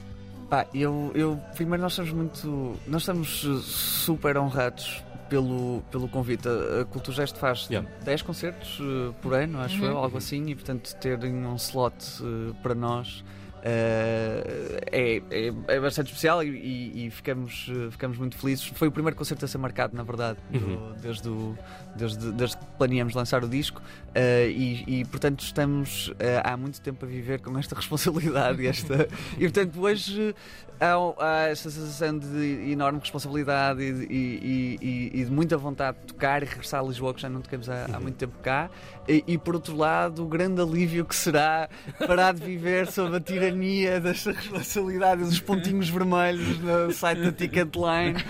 Pá, 0.49 0.65
eu, 0.73 1.11
eu 1.13 1.39
primeiro 1.55 1.81
nós 1.83 1.91
estamos 1.93 2.11
muito. 2.11 2.75
Nós 2.87 3.03
estamos 3.03 3.45
super 3.63 4.35
honrados 4.37 5.03
pelo, 5.29 5.83
pelo 5.91 6.07
convite. 6.09 6.47
A, 6.47 6.81
a 6.81 6.85
Cultura 6.85 7.17
Gesto 7.17 7.37
faz 7.37 7.67
Yeah. 7.69 7.87
10 8.03 8.23
concertos 8.23 8.79
eh, 8.81 9.13
por 9.21 9.33
ano, 9.35 9.59
acho 9.61 9.79
Uhum. 9.79 9.85
eu, 9.89 9.97
algo 9.99 10.17
assim, 10.17 10.43
e 10.49 10.55
portanto 10.55 10.95
terem 10.95 11.45
um 11.45 11.55
slot 11.55 11.93
eh, 12.21 12.53
para 12.63 12.73
nós. 12.73 13.23
Eh, 13.63 14.79
é, 14.91 15.21
é, 15.31 15.53
é 15.75 15.79
bastante 15.79 16.07
especial 16.07 16.43
e, 16.43 16.47
e- 16.49 17.07
e 17.07 17.11
ficamos, 17.11 17.67
eh, 17.69 17.91
ficamos 17.91 18.17
muito 18.17 18.37
felizes. 18.37 18.65
Foi 18.75 18.87
o 18.87 18.91
primeiro 18.91 19.15
concerto 19.15 19.45
a 19.45 19.47
ser 19.47 19.57
marcado, 19.57 19.95
na 19.95 20.03
verdade, 20.03 20.37
do- 20.49 20.59
Uhum. 20.59 20.93
desde, 21.01 21.29
o, 21.29 21.57
desde, 21.95 22.31
desde 22.33 22.57
que 22.57 22.65
planeamos 22.77 23.13
lançar 23.13 23.43
o 23.43 23.47
disco. 23.49 23.81
eh, 24.15 24.49
e, 24.49 25.01
e, 25.01 25.05
portanto 25.05 25.41
estamos 25.43 26.11
eh, 26.19 26.41
há 26.43 26.57
muito 26.57 26.81
tempo 26.81 27.05
a 27.05 27.07
viver 27.07 27.41
com 27.41 27.55
esta 27.59 27.75
responsabilidade 27.75 28.59
e 28.61 28.65
esta 28.67 29.07
e 29.37 29.41
portanto 29.41 29.79
hoje 29.79 30.35
há, 30.79 30.95
há 31.23 31.47
esta 31.49 31.69
sensação 31.69 32.17
de 32.17 32.71
enorme 32.71 32.99
responsabilidade 32.99 33.83
e 33.83 34.77
de, 35.13 35.25
de 35.25 35.31
muita 35.31 35.57
vontade 35.57 35.97
de 35.99 36.05
tocar 36.07 36.41
e 36.41 36.45
regressar 36.47 36.81
a 36.81 36.83
Lisboa 36.87 37.13
que 37.13 37.21
já 37.21 37.29
não 37.29 37.39
tocamos 37.41 37.69
há, 37.69 37.85
há 37.93 37.99
muito 37.99 38.15
tempo 38.15 38.35
cá 38.41 38.69
e, 39.07 39.37
por 39.37 39.53
outro 39.55 39.75
lado 39.77 40.23
o 40.23 40.27
grande 40.27 40.59
alívio 40.59 41.05
que 41.05 41.15
será 41.15 41.69
parar 42.07 42.33
de 42.33 42.43
viver 42.43 42.87
sob 42.91 43.15
a 43.15 43.19
tirania 43.49 43.99
desta 43.99 44.31
responsabilidade 44.31 45.21
e 45.21 45.25
dos 45.25 45.39
pontinhos 45.39 45.89
vermelhos 45.89 46.59
no 46.59 46.91
site 46.91 47.21
da 47.21 47.31
Ticketline 47.31 48.15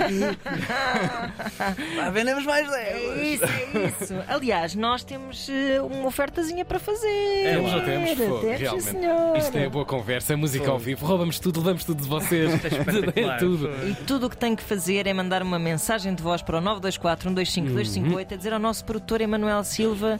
Pá, 1.98 2.10
vendemos 2.12 2.46
mais 2.46 2.70
10 2.70 2.78
É 2.78 3.24
isso, 3.24 3.44
é 3.46 3.86
isso. 4.02 4.14
Aliás, 4.28 4.76
nós 4.76 5.04
temos 5.04 5.48
eh, 5.50 5.80
uma 5.82 6.08
ofertazinha 6.08 6.64
para 6.66 6.80
fazer. 6.80 7.44
Temos 7.44 7.74
ou 7.74 7.82
temos? 7.82 8.10
Fogo, 8.12 8.40
Temos, 8.40 8.58
sim, 8.58 8.64
realmente. 8.64 8.84
senhor. 8.84 9.38
Isto 9.38 9.58
é 9.58 9.70
boa 9.70 9.86
conversa, 9.86 10.34
é 10.34 10.36
música 10.36 10.70
ao 10.70 10.80
vivo, 10.80 11.06
roubamos 11.06 11.40
tudo, 11.40 11.60
levamos 11.60 11.84
tudo 11.84 12.02
de 12.02 12.08
vocês. 12.08 12.52
é 12.52 12.68
espetacular. 12.68 13.40
tudo. 13.40 13.70
E 13.88 13.96
tudo 14.06 14.28
o 14.28 14.30
que 14.30 14.38
tem 14.38 14.56
que 14.56 14.64
fazer 14.64 15.08
é 15.08 15.14
mandar 15.14 15.42
uma 15.42 15.60
mensagem 15.60 16.14
de 16.14 16.22
voz 16.24 16.42
para 16.42 16.58
o 16.58 16.62
924 16.62 17.24
125 17.30 17.68
258 17.70 18.34
a 18.34 18.38
dizer 18.38 18.54
ao 18.54 18.60
nosso 18.60 18.84
produtor 18.86 19.22
Emanuel 19.22 19.64
Silva 19.64 20.20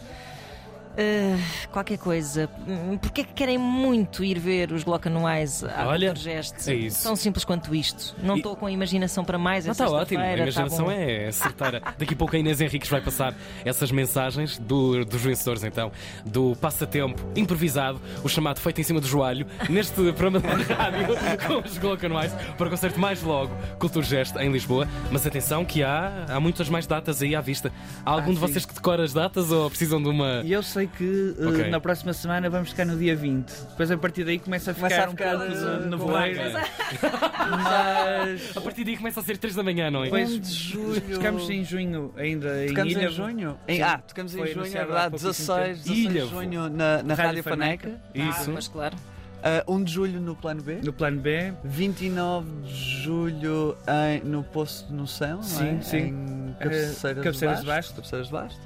eh, 1.02 1.38
qualquer 1.72 1.98
coisa. 1.98 2.50
Hum, 2.68 2.98
Porque 2.98 3.22
é 3.22 3.24
que 3.24 3.34
querem 3.34 3.58
muito 3.58 4.24
ir 4.24 4.38
ver 4.38 4.72
os 4.72 4.84
Glock 4.84 5.08
anuais 5.08 5.64
à 5.64 5.88
Olha, 5.88 6.08
Culturgest? 6.10 6.68
é 6.68 6.76
isso. 6.76 7.04
Tão 7.04 7.16
simples 7.16 7.46
quanto 7.46 7.74
isto. 7.74 8.16
Não 8.22 8.36
E- 8.36 8.40
estou 8.40 8.56
com 8.56 8.66
a 8.66 8.72
imaginação 8.72 9.24
para 9.24 9.38
mais. 9.38 9.66
Não 9.66 9.72
está 9.72 9.90
ótimo, 9.90 10.20
a 10.20 10.24
tá 10.26 10.34
imaginação 10.38 10.86
bom. 10.86 10.92
é 10.92 11.32
certeira. 11.32 11.82
Daqui 11.98 12.14
a 12.14 12.18
pouco 12.18 12.36
a 12.36 12.40
Inês 12.40 12.60
Henriques 12.60 12.90
vai 12.90 13.00
passar 13.02 13.34
essas 13.64 13.92
mensagens 13.92 14.58
do, 14.60 15.06
dos 15.06 15.22
vencedores, 15.22 15.64
então, 15.64 15.92
do 16.26 16.56
passatempo 16.60 17.20
improvisado, 17.36 18.00
o 18.24 18.28
chamado 18.28 18.60
feito 18.60 18.82
em 18.82 18.84
cima 18.84 19.00
do 19.00 19.08
joelho, 19.08 19.48
neste 19.70 19.94
programa 20.14 20.40
de 20.58 20.74
rádio 20.74 21.08
com 21.48 21.68
os 21.68 21.78
Glock 21.78 22.06
Anuais, 22.06 22.34
para 22.58 22.68
o 22.68 22.70
concerto 22.70 23.00
mais 23.00 23.24
logo, 23.24 23.56
Cultura 23.80 24.06
Gesto, 24.06 24.38
em 24.40 24.52
Lisboa. 24.52 24.88
Mas 25.12 25.26
atenção 25.26 25.64
que 25.64 25.82
há, 25.84 26.26
há 26.28 26.40
muitas 26.40 26.68
mais 26.68 26.86
datas 26.86 27.22
aí 27.22 27.36
à 27.36 27.42
vista. 27.42 27.72
Há 28.06 28.12
algum 28.12 28.32
Ah, 28.32 28.34
de 28.34 28.40
vocês 28.40 28.66
que 28.66 28.74
decora 28.74 29.04
as 29.04 29.14
datas 29.14 29.52
ou 29.52 29.70
precisam 29.70 30.02
de 30.02 30.10
uma. 30.10 30.42
E 30.44 30.52
eu 30.52 30.62
sei 30.64 30.89
que 30.98 31.36
eh, 31.40 31.46
Ok. 31.48 31.70
na 31.70 31.80
próxima 31.80 32.14
semana 32.14 32.50
vamos 32.50 32.70
ficar 32.70 32.86
no 32.86 32.98
dia 32.98 33.16
20. 33.16 33.50
Depois 33.70 33.90
a 33.92 33.98
partir 33.98 34.24
daí 34.24 34.40
começa 34.40 34.72
a 34.72 34.74
ficar, 34.74 34.90
Começa 34.90 35.06
a 35.06 35.08
um 35.08 35.12
ficar, 35.12 35.38
pouco 35.38 35.54
eh, 35.84 35.86
no 35.88 35.98
com 35.98 36.06
voeiro. 36.08 36.40
Mas 37.50 38.58
A 38.58 38.62
partir 38.62 38.84
daí 38.84 38.98
começa 38.98 39.20
a 39.20 39.24
ser 39.24 39.38
3 39.38 39.56
da 39.56 39.64
manhã, 39.64 39.90
não 39.92 40.02
é? 40.02 40.06
depois 40.06 40.30
1 40.32 40.40
de 40.40 40.54
julho. 40.54 41.02
ficamos 41.02 41.50
em 41.50 41.64
junho 41.64 42.14
ainda 42.18 42.64
em 42.66 42.70
Tocamos 42.70 42.94
Ilha. 42.94 43.06
em 43.06 43.10
junho? 43.12 43.58
Em- 43.68 43.82
ah, 43.82 43.98
tocamos 44.00 44.34
em 44.36 44.38
Foi 44.38 44.48
junho, 44.54 44.66
é 44.66 44.86
verdade, 44.86 45.10
pouquíssimo 45.18 45.58
16, 45.58 45.78
tempo. 45.84 45.90
16 45.90 46.06
Ilha, 46.06 46.24
de 46.24 46.30
junho 46.30 46.70
na, 46.70 47.04
na 47.04 47.14
Rádio 47.14 47.44
Faneca. 47.44 48.02
Isso. 48.14 48.52
Mas 48.52 48.68
claro. 48.68 48.96
Ah, 49.42 49.64
1 49.68 49.84
de 49.84 49.94
julho 49.94 50.20
no 50.20 50.36
Plano 50.36 50.62
B. 50.62 50.80
No 50.84 50.92
plano 50.92 51.20
B. 51.22 51.54
29 51.64 52.46
de 52.64 53.04
julho 53.04 53.78
em- 53.88 54.28
no 54.28 54.44
Poço 54.44 54.86
de 54.88 54.94
Noção, 54.94 55.38
não 55.38 55.44
Sim, 55.44 55.78
é? 55.78 55.82
sim. 55.82 55.98
Em 55.98 56.56
Cabeceiras, 56.60 57.24
Cabeceiras 57.24 57.60
de. 57.62 57.66
Basto. 57.66 57.94
Cabeceiras 57.96 58.28
de 58.28 58.34
Basto. 58.34 58.60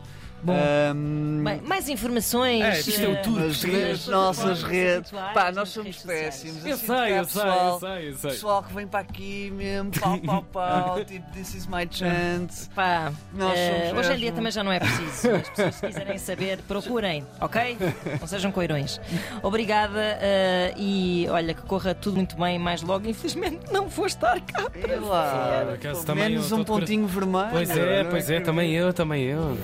Bem, 0.44 1.62
mais 1.66 1.88
informações. 1.88 2.62
É, 2.62 2.80
isto 2.80 3.02
é 3.02 3.08
o 3.08 3.12
eh, 3.14 3.16
tudo. 3.22 3.40
nas 3.40 3.64
redes, 3.64 4.08
nossas 4.08 4.46
Nas 4.46 4.64
redes. 4.64 5.12
Pá, 5.12 5.46
nas 5.46 5.56
nós 5.56 5.70
somos 5.70 5.98
péssimos. 5.98 6.66
Eu 6.66 6.78
sinto 6.78 6.88
sei, 6.88 6.96
que 7.08 7.14
há 7.14 7.18
eu 7.18 7.26
sei, 7.26 7.42
eu 7.42 7.46
pessoal- 7.46 7.80
sei, 7.80 8.10
eu 8.10 8.16
sei. 8.18 8.32
Pessoal 8.32 8.64
que 8.64 8.74
vem 8.74 8.88
para 8.88 9.00
aqui 9.00 9.52
mesmo, 9.56 9.92
pau, 10.00 10.20
pau, 10.20 10.44
pau, 10.52 11.06
tipo, 11.06 11.32
this 11.32 11.54
is 11.56 11.68
my 11.68 11.88
chance. 11.90 12.70
Pá, 12.76 13.12
Nós 13.34 13.58
somos 13.88 14.06
hoje 14.06 14.14
em 14.14 14.20
dia 14.20 14.32
também 14.32 14.52
já 14.52 14.64
não 14.64 14.72
é 14.72 14.80
preciso. 14.80 15.32
As 15.36 15.50
pessoas, 15.50 15.76
se 15.76 15.88
quiserem 15.88 16.18
saber, 16.18 16.58
procurem, 16.68 17.26
ok? 17.40 17.78
Não 18.20 18.28
sejam 18.28 18.52
coirões. 18.52 19.00
Obrigada 19.42 20.18
eh, 20.22 20.74
e 20.78 21.28
olha, 21.30 21.54
que 21.54 21.62
corra 21.62 21.96
tudo 21.96 22.18
muito 22.18 22.36
bem 22.36 22.60
mais 22.60 22.82
logo. 22.82 23.08
Infelizmente 23.08 23.60
não 23.72 23.88
vou 23.88 24.06
estar 24.06 24.40
cá. 24.42 24.68
É 24.76 24.96
lá, 25.00 25.78
menos 26.16 26.52
um 26.52 26.64
pontinho 26.64 27.08
vermelho. 27.08 27.50
Pois 27.52 27.70
é, 27.70 28.04
não 28.04 28.10
pois 28.12 28.30
é, 28.30 28.40
também 28.40 28.72
eu, 28.74 28.94
também 28.94 29.24
eu. 29.24 29.58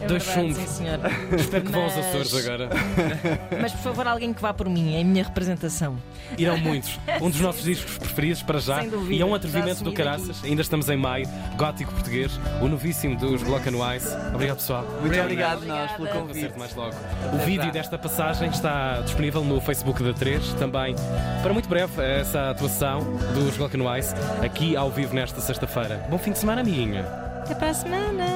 É, 0.00 0.06
Dois 0.06 0.24
verdade, 0.24 0.54
chumbos. 0.54 0.70
sim, 0.70 0.76
senhor. 0.84 0.98
Espero 1.38 1.64
que 1.64 1.72
vão 1.72 1.82
aos 1.84 1.96
Mas- 1.96 2.06
Açores 2.06 2.34
agora. 2.46 2.68
Mas 3.60 3.72
por 3.72 3.80
favor, 3.82 4.06
alguém 4.08 4.32
que 4.32 4.40
vá 4.42 4.52
por 4.54 4.68
mim, 4.68 4.96
é 4.96 5.00
a 5.00 5.04
minha 5.04 5.24
representação. 5.24 5.96
Irão 6.36 6.58
muitos. 6.58 6.98
Um 7.20 7.30
dos 7.30 7.40
nossos 7.40 7.62
discos 7.64 7.96
preferidos 7.98 8.42
para 8.42 8.58
já. 8.58 8.80
Sem 8.80 8.90
dúvida. 8.90 9.14
E 9.14 9.20
é 9.20 9.24
um 9.24 9.30
Já 9.30 9.36
atrevimento 9.36 9.84
do 9.84 9.92
caraças. 9.92 10.42
Ainda 10.44 10.60
estamos 10.62 10.88
em 10.88 10.96
maio. 10.96 11.26
Gótico 11.56 11.92
português. 11.92 12.38
O 12.60 12.68
novíssimo 12.68 13.16
dos 13.16 13.42
Glock 13.42 13.66
Anuais. 13.68 14.06
Obrigado, 14.34 14.56
pessoal. 14.58 14.84
Muito 15.00 15.18
obrigado 15.20 15.64
nós 15.64 15.90
pelo 15.92 16.02
Obrigada. 16.08 16.20
convite. 16.20 16.34
Concerto 16.52 16.58
mais 16.58 16.74
logo. 16.74 16.94
O 17.34 17.38
vídeo 17.38 17.70
desta 17.72 17.98
passagem 17.98 18.48
está 18.50 19.00
disponível 19.00 19.42
no 19.44 19.60
Facebook 19.60 20.02
da 20.02 20.12
3. 20.12 20.52
Também, 20.54 20.94
para 21.42 21.52
muito 21.52 21.68
breve, 21.68 22.02
essa 22.02 22.50
atuação 22.50 23.00
dos 23.34 23.56
Glock 23.56 23.74
Anuais 23.74 24.14
aqui 24.44 24.76
ao 24.76 24.90
vivo 24.90 25.14
nesta 25.14 25.40
sexta-feira. 25.40 26.06
Bom 26.10 26.18
fim 26.18 26.32
de 26.32 26.38
semana, 26.38 26.60
amiguinha. 26.60 27.02
Até 27.42 27.54
para 27.54 27.70
a 27.70 27.74
semana. 27.74 28.24